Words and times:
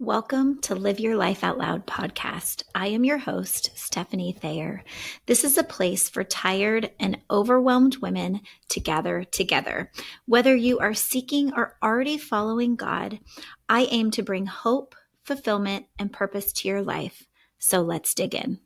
Welcome 0.00 0.60
to 0.62 0.74
Live 0.74 0.98
Your 0.98 1.14
Life 1.14 1.44
Out 1.44 1.56
Loud 1.56 1.86
podcast. 1.86 2.64
I 2.74 2.88
am 2.88 3.04
your 3.04 3.18
host, 3.18 3.70
Stefanie 3.76 4.36
Thayer. 4.36 4.82
This 5.26 5.44
is 5.44 5.56
a 5.56 5.62
place 5.62 6.08
for 6.08 6.24
tired 6.24 6.90
and 6.98 7.20
overwhelmed 7.30 7.98
women 7.98 8.40
to 8.70 8.80
gather 8.80 9.22
together. 9.22 9.92
Whether 10.26 10.56
you 10.56 10.80
are 10.80 10.94
seeking 10.94 11.54
or 11.54 11.76
already 11.80 12.18
following 12.18 12.74
God, 12.74 13.20
I 13.68 13.84
aim 13.84 14.10
to 14.10 14.24
bring 14.24 14.46
hope, 14.46 14.96
fulfillment, 15.22 15.86
and 15.96 16.12
purpose 16.12 16.52
to 16.54 16.68
your 16.68 16.82
life. 16.82 17.28
So 17.60 17.80
let's 17.80 18.14
dig 18.14 18.34
in. 18.34 18.58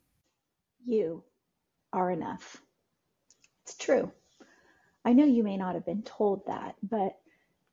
You 0.86 1.24
are 1.92 2.10
enough. 2.10 2.62
It's 3.64 3.76
true. 3.76 4.12
I 5.04 5.12
know 5.12 5.26
you 5.26 5.44
may 5.44 5.58
not 5.58 5.74
have 5.74 5.84
been 5.84 6.04
told 6.04 6.46
that, 6.46 6.76
but 6.82 7.18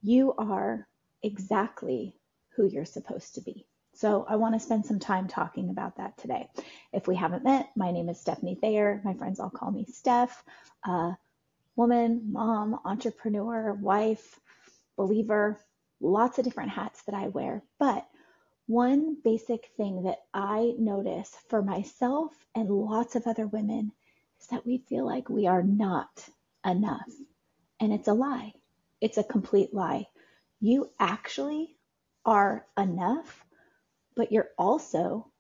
you 0.01 0.33
are 0.37 0.89
exactly 1.23 2.17
who 2.55 2.67
you're 2.67 2.85
supposed 2.85 3.35
to 3.35 3.41
be. 3.41 3.65
So 3.93 4.25
I 4.27 4.35
want 4.35 4.55
to 4.55 4.59
spend 4.59 4.85
some 4.85 4.99
time 4.99 5.27
talking 5.27 5.69
about 5.69 5.97
that 5.97 6.17
today. 6.17 6.49
If 6.91 7.07
we 7.07 7.15
haven't 7.15 7.43
met, 7.43 7.69
my 7.75 7.91
name 7.91 8.09
is 8.09 8.21
Stefanie 8.21 8.59
Thayer. 8.59 9.01
My 9.05 9.13
friends 9.13 9.39
all 9.39 9.49
call 9.49 9.71
me 9.71 9.85
Steph. 9.85 10.43
Woman, 11.77 12.31
mom, 12.31 12.79
entrepreneur, 12.85 13.73
wife, 13.73 14.39
believer, 14.97 15.59
lots 15.99 16.39
of 16.39 16.45
different 16.45 16.71
hats 16.71 17.03
that 17.03 17.15
I 17.15 17.27
wear. 17.27 17.63
But 17.79 18.07
one 18.67 19.17
basic 19.23 19.69
thing 19.77 20.03
that 20.03 20.19
I 20.33 20.73
notice 20.79 21.35
for 21.49 21.61
myself 21.61 22.33
and 22.55 22.69
lots 22.69 23.15
of 23.15 23.27
other 23.27 23.47
women 23.47 23.91
is 24.41 24.47
that 24.47 24.65
we 24.65 24.79
feel 24.89 25.05
like 25.05 25.29
we 25.29 25.47
are 25.47 25.63
not 25.63 26.27
enough. 26.65 27.11
And 27.79 27.93
it's 27.93 28.07
a 28.07 28.13
lie. 28.13 28.53
It's 29.01 29.17
a 29.17 29.23
complete 29.23 29.73
lie. 29.73 30.07
You 30.61 30.89
actually 30.99 31.75
are 32.25 32.65
enough, 32.77 33.45
but 34.15 34.31
you're 34.31 34.49
also 34.57 35.31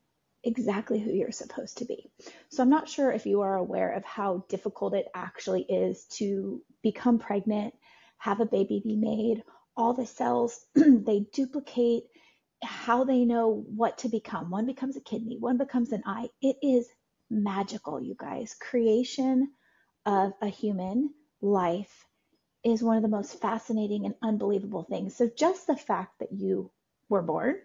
exactly 0.43 0.99
who 0.99 1.11
you're 1.11 1.31
supposed 1.31 1.79
to 1.79 1.85
be. 1.85 2.11
So 2.49 2.61
I'm 2.61 2.69
not 2.69 2.87
sure 2.87 3.11
if 3.11 3.25
you 3.25 3.41
are 3.41 3.55
aware 3.55 3.91
of 3.93 4.05
how 4.05 4.45
difficult 4.49 4.93
it 4.93 5.07
actually 5.15 5.63
is 5.63 6.05
to 6.17 6.61
become 6.83 7.17
pregnant, 7.19 7.73
have 8.17 8.39
a 8.39 8.45
baby 8.45 8.81
be 8.83 8.95
made, 8.95 9.43
all 9.75 9.93
the 9.93 10.05
cells, 10.05 10.65
they 10.75 11.25
duplicate 11.33 12.03
how 12.63 13.03
they 13.03 13.25
know 13.25 13.65
what 13.75 13.97
to 13.99 14.09
become. 14.09 14.49
One 14.49 14.65
becomes 14.65 14.95
a 14.95 15.01
kidney, 15.01 15.37
one 15.39 15.57
becomes 15.57 15.91
an 15.91 16.03
eye. 16.05 16.29
It 16.41 16.57
is 16.61 16.87
magical, 17.29 17.99
you 18.01 18.15
guys. 18.17 18.55
Creation 18.59 19.51
of 20.05 20.33
a 20.41 20.47
human 20.47 21.11
life 21.41 22.04
is 22.65 22.83
one 22.83 22.97
of 22.97 23.03
the 23.03 23.09
most 23.09 23.39
fascinating 23.39 24.05
and 24.05 24.15
unbelievable 24.23 24.83
things. 24.83 25.15
So 25.15 25.29
just 25.37 25.67
the 25.67 25.77
fact 25.77 26.19
that 26.19 26.33
you 26.33 26.71
were 27.09 27.21
born 27.21 27.57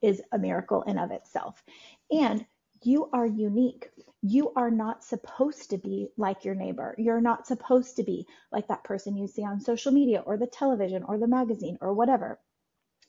is 0.00 0.22
a 0.32 0.38
miracle 0.38 0.82
in 0.82 0.96
of 0.96 1.10
itself. 1.10 1.62
And 2.10 2.46
you 2.82 3.10
are 3.12 3.26
unique. 3.26 3.90
You 4.22 4.52
are 4.54 4.70
not 4.70 5.02
supposed 5.02 5.70
to 5.70 5.78
be 5.78 6.08
like 6.16 6.44
your 6.44 6.54
neighbor. 6.54 6.94
You're 6.98 7.20
not 7.20 7.46
supposed 7.46 7.96
to 7.96 8.04
be 8.04 8.26
like 8.52 8.68
that 8.68 8.84
person 8.84 9.16
you 9.16 9.26
see 9.26 9.44
on 9.44 9.60
social 9.60 9.90
media 9.90 10.22
or 10.24 10.36
the 10.36 10.46
television 10.46 11.02
or 11.02 11.18
the 11.18 11.26
magazine 11.26 11.78
or 11.80 11.92
whatever. 11.92 12.38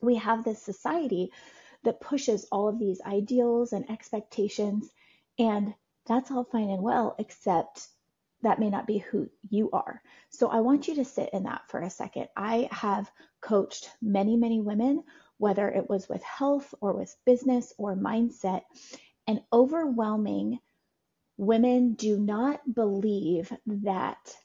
We 0.02 0.16
have 0.16 0.44
this 0.44 0.62
society 0.62 1.32
that 1.84 2.02
pushes 2.02 2.48
all 2.52 2.68
of 2.68 2.80
these 2.80 3.02
ideals 3.02 3.72
and 3.72 3.90
expectations, 3.90 4.90
and 5.38 5.74
that's 6.08 6.32
all 6.32 6.44
fine 6.44 6.70
and 6.70 6.82
well, 6.82 7.16
except 7.20 7.88
that 8.46 8.60
may 8.60 8.70
not 8.70 8.88
be 8.88 9.00
who 9.00 9.30
you 9.50 9.70
are. 9.72 10.02
So 10.30 10.50
I 10.50 10.62
want 10.62 10.88
you 10.88 10.96
to 10.96 11.06
sit 11.06 11.30
in 11.34 11.44
that 11.44 11.64
for 11.68 11.82
a 11.82 11.90
second. 11.90 12.28
I 12.36 12.70
have 12.72 13.12
coached 13.42 13.90
many, 14.02 14.38
many 14.38 14.62
women 14.62 15.04
whether 15.38 15.70
it 15.70 15.90
was 15.90 16.08
with 16.08 16.24
health 16.24 16.74
or 16.82 16.94
with 16.94 17.16
business 17.26 17.74
or 17.78 17.96
mindset. 17.96 18.62
And 19.28 19.42
overwhelming 19.52 20.60
women 21.38 21.94
do 21.94 22.18
not 22.20 22.62
believe 22.74 23.52
that 23.66 24.36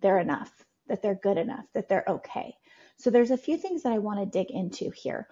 they're 0.00 0.18
enough, 0.18 0.52
that 0.88 1.02
they're 1.02 1.14
good 1.14 1.38
enough, 1.38 1.64
that 1.74 1.88
they're 1.88 2.04
okay. 2.06 2.54
So 2.98 3.10
there's 3.10 3.30
a 3.30 3.36
few 3.36 3.56
things 3.56 3.82
that 3.82 3.92
I 3.92 3.98
want 3.98 4.20
to 4.20 4.26
dig 4.26 4.50
into 4.50 4.90
here. 4.90 5.26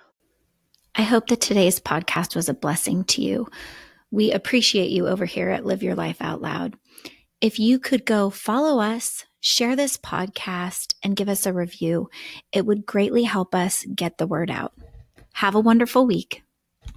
I 0.94 1.02
hope 1.02 1.28
that 1.28 1.40
today's 1.40 1.78
podcast 1.78 2.34
was 2.34 2.48
a 2.48 2.54
blessing 2.54 3.04
to 3.04 3.22
you. 3.22 3.48
We 4.10 4.32
appreciate 4.32 4.90
you 4.90 5.06
over 5.06 5.24
here 5.24 5.50
at 5.50 5.64
Live 5.64 5.82
Your 5.82 5.94
Life 5.94 6.16
Out 6.20 6.42
Loud. 6.42 6.76
If 7.40 7.58
you 7.58 7.78
could 7.78 8.04
go 8.04 8.28
follow 8.28 8.82
us, 8.82 9.24
share 9.40 9.74
this 9.74 9.96
podcast, 9.96 10.92
and 11.02 11.16
give 11.16 11.30
us 11.30 11.46
a 11.46 11.54
review, 11.54 12.10
it 12.52 12.66
would 12.66 12.84
greatly 12.84 13.22
help 13.22 13.54
us 13.54 13.86
get 13.94 14.18
the 14.18 14.26
word 14.26 14.50
out. 14.50 14.74
Have 15.32 15.54
a 15.54 15.60
wonderful 15.60 16.06
week. 16.06 16.42